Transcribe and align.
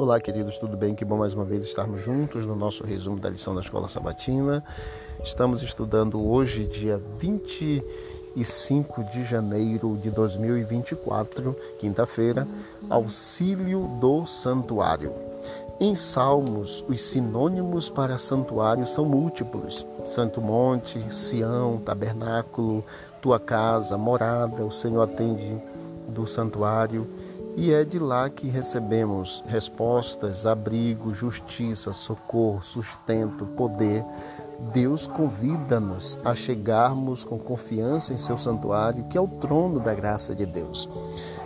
Olá, 0.00 0.20
queridos, 0.20 0.56
tudo 0.58 0.76
bem? 0.76 0.94
Que 0.94 1.04
bom 1.04 1.16
mais 1.16 1.34
uma 1.34 1.44
vez 1.44 1.64
estarmos 1.64 2.00
juntos 2.04 2.46
no 2.46 2.54
nosso 2.54 2.84
resumo 2.84 3.18
da 3.18 3.28
lição 3.28 3.52
da 3.52 3.60
Escola 3.60 3.88
Sabatina. 3.88 4.62
Estamos 5.24 5.60
estudando 5.60 6.24
hoje, 6.24 6.66
dia 6.66 7.02
25 7.18 9.02
de 9.02 9.24
janeiro 9.24 9.98
de 10.00 10.12
2024, 10.12 11.52
quinta-feira, 11.80 12.46
Auxílio 12.88 13.88
do 14.00 14.24
Santuário. 14.24 15.12
Em 15.80 15.96
Salmos, 15.96 16.84
os 16.88 17.00
sinônimos 17.00 17.90
para 17.90 18.18
santuário 18.18 18.86
são 18.86 19.04
múltiplos: 19.04 19.84
Santo 20.04 20.40
Monte, 20.40 21.12
Sião, 21.12 21.78
Tabernáculo, 21.78 22.84
tua 23.20 23.40
casa, 23.40 23.98
morada, 23.98 24.64
o 24.64 24.70
Senhor 24.70 25.02
atende 25.02 25.60
do 26.06 26.24
santuário 26.24 27.04
e 27.60 27.72
é 27.72 27.84
de 27.84 27.98
lá 27.98 28.30
que 28.30 28.48
recebemos 28.48 29.42
respostas, 29.48 30.46
abrigo, 30.46 31.12
justiça, 31.12 31.92
socorro, 31.92 32.62
sustento, 32.62 33.44
poder. 33.44 34.04
Deus 34.72 35.08
convida-nos 35.08 36.16
a 36.24 36.36
chegarmos 36.36 37.24
com 37.24 37.36
confiança 37.36 38.12
em 38.12 38.16
seu 38.16 38.38
santuário, 38.38 39.04
que 39.04 39.18
é 39.18 39.20
o 39.20 39.26
trono 39.26 39.80
da 39.80 39.92
graça 39.92 40.36
de 40.36 40.46
Deus. 40.46 40.88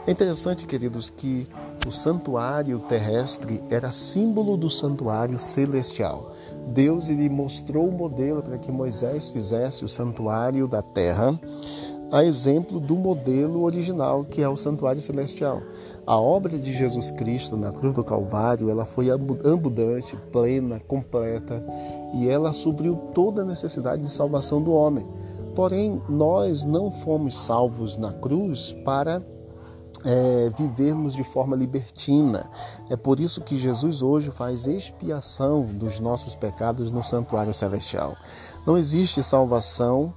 É 0.06 0.10
interessante, 0.10 0.66
queridos, 0.66 1.08
que 1.08 1.48
o 1.86 1.90
santuário 1.90 2.78
terrestre 2.80 3.62
era 3.70 3.90
símbolo 3.90 4.58
do 4.58 4.68
santuário 4.68 5.38
celestial. 5.38 6.32
Deus 6.66 7.08
lhe 7.08 7.30
mostrou 7.30 7.88
o 7.88 7.92
modelo 7.92 8.42
para 8.42 8.58
que 8.58 8.70
Moisés 8.70 9.30
fizesse 9.30 9.82
o 9.82 9.88
santuário 9.88 10.68
da 10.68 10.82
terra 10.82 11.38
a 12.12 12.22
exemplo 12.22 12.78
do 12.78 12.94
modelo 12.94 13.62
original, 13.62 14.22
que 14.22 14.42
é 14.42 14.48
o 14.48 14.56
santuário 14.56 15.00
celestial. 15.00 15.62
A 16.06 16.20
obra 16.20 16.58
de 16.58 16.70
Jesus 16.76 17.10
Cristo 17.10 17.56
na 17.56 17.72
cruz 17.72 17.94
do 17.94 18.04
Calvário, 18.04 18.68
ela 18.68 18.84
foi 18.84 19.10
abundante, 19.10 20.14
plena, 20.30 20.78
completa, 20.80 21.64
e 22.14 22.28
ela 22.28 22.52
supriu 22.52 22.96
toda 23.14 23.40
a 23.40 23.46
necessidade 23.46 24.02
de 24.02 24.12
salvação 24.12 24.62
do 24.62 24.72
homem. 24.72 25.08
Porém, 25.54 26.02
nós 26.06 26.64
não 26.64 26.90
fomos 26.90 27.34
salvos 27.34 27.96
na 27.96 28.12
cruz 28.12 28.74
para 28.84 29.22
é, 30.04 30.50
vivermos 30.58 31.14
de 31.14 31.24
forma 31.24 31.56
libertina. 31.56 32.50
É 32.90 32.96
por 32.96 33.20
isso 33.20 33.40
que 33.40 33.58
Jesus 33.58 34.02
hoje 34.02 34.30
faz 34.30 34.66
expiação 34.66 35.64
dos 35.64 35.98
nossos 35.98 36.36
pecados 36.36 36.90
no 36.90 37.02
santuário 37.02 37.54
celestial. 37.54 38.14
Não 38.66 38.76
existe 38.76 39.22
salvação 39.22 40.12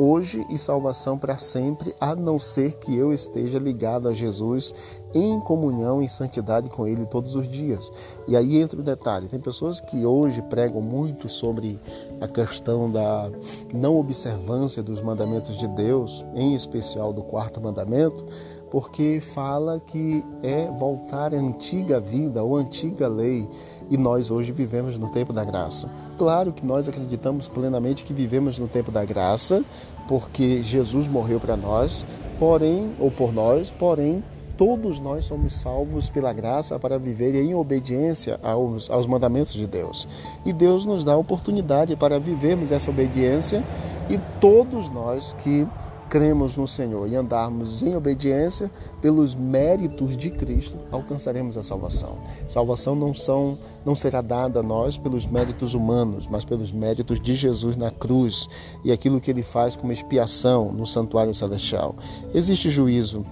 hoje 0.00 0.46
e 0.48 0.56
salvação 0.56 1.18
para 1.18 1.36
sempre, 1.36 1.94
a 2.00 2.16
não 2.16 2.38
ser 2.38 2.74
que 2.76 2.96
eu 2.96 3.12
esteja 3.12 3.58
ligado 3.58 4.08
a 4.08 4.14
Jesus 4.14 4.72
em 5.12 5.38
comunhão, 5.40 6.00
em 6.00 6.08
santidade 6.08 6.70
com 6.70 6.86
Ele 6.86 7.04
todos 7.04 7.34
os 7.34 7.46
dias. 7.46 7.90
E 8.26 8.34
aí 8.34 8.56
entra 8.56 8.80
o 8.80 8.82
detalhe: 8.82 9.28
tem 9.28 9.38
pessoas 9.38 9.78
que 9.78 10.06
hoje 10.06 10.40
pregam 10.42 10.80
muito 10.80 11.28
sobre 11.28 11.78
a 12.18 12.26
questão 12.26 12.90
da 12.90 13.30
não 13.74 13.98
observância 13.98 14.82
dos 14.82 15.02
mandamentos 15.02 15.58
de 15.58 15.68
Deus, 15.68 16.24
em 16.34 16.54
especial 16.54 17.12
do 17.12 17.22
quarto 17.22 17.60
mandamento, 17.60 18.24
porque 18.70 19.20
fala 19.20 19.80
que 19.80 20.24
é 20.42 20.66
voltar 20.78 21.34
à 21.34 21.36
antiga 21.36 21.98
vida 21.98 22.42
ou 22.42 22.56
antiga 22.56 23.08
lei 23.08 23.48
e 23.90 23.96
nós 23.96 24.30
hoje 24.30 24.52
vivemos 24.52 24.98
no 24.98 25.10
tempo 25.10 25.32
da 25.32 25.44
graça. 25.44 25.90
Claro 26.16 26.52
que 26.52 26.64
nós 26.64 26.88
acreditamos 26.88 27.48
plenamente 27.48 28.04
que 28.04 28.12
vivemos 28.12 28.58
no 28.58 28.68
tempo 28.68 28.92
da 28.92 29.04
graça, 29.04 29.64
porque 30.06 30.62
Jesus 30.62 31.08
morreu 31.08 31.40
para 31.40 31.56
nós, 31.56 32.06
porém, 32.38 32.92
ou 33.00 33.10
por 33.10 33.32
nós, 33.32 33.72
porém, 33.72 34.22
todos 34.56 35.00
nós 35.00 35.24
somos 35.24 35.54
salvos 35.54 36.08
pela 36.08 36.32
graça 36.32 36.78
para 36.78 36.98
viver 36.98 37.34
em 37.34 37.54
obediência 37.54 38.38
aos, 38.42 38.90
aos 38.90 39.06
mandamentos 39.06 39.54
de 39.54 39.66
Deus. 39.66 40.06
E 40.44 40.52
Deus 40.52 40.84
nos 40.84 41.02
dá 41.02 41.14
a 41.14 41.16
oportunidade 41.16 41.96
para 41.96 42.20
vivermos 42.20 42.70
essa 42.70 42.90
obediência 42.90 43.64
e 44.08 44.18
todos 44.38 44.88
nós 44.90 45.32
que 45.32 45.66
cremos 46.10 46.56
no 46.56 46.66
Senhor 46.66 47.08
e 47.08 47.14
andarmos 47.14 47.84
em 47.84 47.94
obediência 47.94 48.68
pelos 49.00 49.32
méritos 49.32 50.16
de 50.16 50.28
Cristo, 50.28 50.76
alcançaremos 50.90 51.56
a 51.56 51.62
salvação. 51.62 52.18
Salvação 52.48 52.96
não 52.96 53.14
são 53.14 53.56
não 53.86 53.94
será 53.94 54.20
dada 54.20 54.58
a 54.58 54.62
nós 54.62 54.98
pelos 54.98 55.24
méritos 55.24 55.72
humanos, 55.72 56.26
mas 56.26 56.44
pelos 56.44 56.72
méritos 56.72 57.20
de 57.20 57.36
Jesus 57.36 57.76
na 57.76 57.90
cruz 57.90 58.48
e 58.84 58.90
aquilo 58.90 59.20
que 59.20 59.30
ele 59.30 59.42
faz 59.42 59.76
como 59.76 59.92
expiação 59.92 60.72
no 60.72 60.84
santuário 60.84 61.32
celestial. 61.32 61.94
Existe 62.34 62.68
juízo 62.68 63.24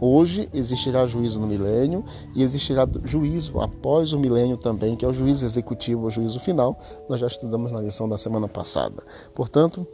Hoje 0.00 0.50
existirá 0.52 1.06
juízo 1.06 1.40
no 1.40 1.46
milênio 1.46 2.04
e 2.34 2.42
existirá 2.42 2.86
juízo 3.04 3.60
após 3.60 4.12
o 4.12 4.18
milênio 4.18 4.56
também, 4.56 4.96
que 4.96 5.04
é 5.04 5.08
o 5.08 5.12
juízo 5.12 5.44
executivo, 5.44 6.06
o 6.06 6.10
juízo 6.10 6.40
final. 6.40 6.78
Nós 7.08 7.20
já 7.20 7.28
estudamos 7.28 7.72
na 7.72 7.80
lição 7.80 8.08
da 8.08 8.18
semana 8.18 8.48
passada. 8.48 9.02
Portanto, 9.34 9.86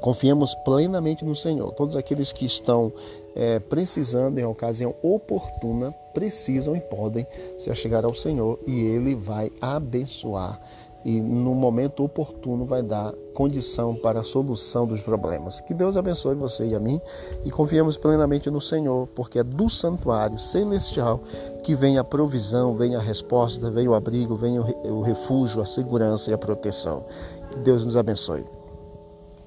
Confiemos 0.00 0.54
plenamente 0.64 1.24
no 1.24 1.34
Senhor. 1.34 1.72
Todos 1.72 1.96
aqueles 1.96 2.32
que 2.32 2.44
estão 2.44 2.92
é, 3.34 3.58
precisando 3.60 4.38
em 4.38 4.44
ocasião 4.44 4.94
oportuna, 5.02 5.92
precisam 6.12 6.76
e 6.76 6.80
podem 6.80 7.26
se 7.56 7.70
achegar 7.70 8.04
ao 8.04 8.14
Senhor 8.14 8.58
e 8.66 8.80
Ele 8.86 9.14
vai 9.14 9.50
abençoar 9.60 10.60
e 11.04 11.20
no 11.20 11.54
momento 11.54 12.04
oportuno 12.04 12.64
vai 12.64 12.82
dar 12.82 13.12
condição 13.34 13.94
para 13.94 14.20
a 14.20 14.24
solução 14.24 14.86
dos 14.86 15.02
problemas. 15.02 15.60
Que 15.60 15.74
Deus 15.74 15.96
abençoe 15.96 16.34
você 16.34 16.66
e 16.66 16.74
a 16.74 16.80
mim 16.80 17.00
e 17.44 17.50
confiemos 17.50 17.96
plenamente 17.96 18.50
no 18.50 18.60
Senhor, 18.60 19.08
porque 19.08 19.38
é 19.38 19.42
do 19.42 19.68
santuário 19.68 20.38
celestial 20.38 21.20
que 21.62 21.74
vem 21.74 21.98
a 21.98 22.04
provisão, 22.04 22.76
vem 22.76 22.94
a 22.94 23.00
resposta, 23.00 23.70
vem 23.70 23.88
o 23.88 23.94
abrigo, 23.94 24.36
vem 24.36 24.58
o 24.58 25.00
refúgio, 25.00 25.60
a 25.60 25.66
segurança 25.66 26.30
e 26.30 26.34
a 26.34 26.38
proteção. 26.38 27.04
Que 27.50 27.58
Deus 27.58 27.84
nos 27.84 27.96
abençoe. 27.96 28.44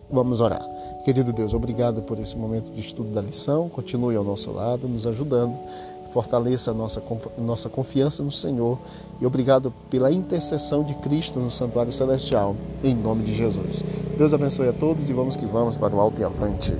Vamos 0.10 0.42
orar. 0.42 0.64
Querido 1.04 1.32
Deus, 1.32 1.54
obrigado 1.54 2.02
por 2.02 2.20
esse 2.20 2.38
momento 2.38 2.72
de 2.72 2.80
estudo 2.80 3.14
da 3.14 3.22
lição. 3.22 3.70
Continue 3.70 4.16
ao 4.16 4.24
nosso 4.24 4.52
lado, 4.52 4.88
nos 4.88 5.06
ajudando. 5.06 5.56
Fortaleça 6.12 6.72
a 6.72 6.74
nossa, 6.74 7.04
nossa 7.38 7.70
confiança 7.70 8.24
no 8.24 8.32
Senhor. 8.32 8.80
E 9.20 9.26
obrigado 9.26 9.74
pela 9.90 10.12
intercessão 10.12 10.84
de 10.84 10.96
Cristo 10.96 11.40
no 11.40 11.52
Santuário 11.52 11.92
Celestial. 11.92 12.56
Em 12.84 12.96
nome 12.96 13.24
de 13.24 13.34
Jesus. 13.34 13.84
Deus 14.18 14.34
abençoe 14.34 14.70
a 14.70 14.74
todos 14.74 15.10
e 15.10 15.14
vamos 15.14 15.36
que 15.36 15.46
vamos 15.46 15.76
para 15.76 15.94
o 15.94 16.00
alto 16.00 16.22
e 16.22 16.24
avante. 16.24 16.74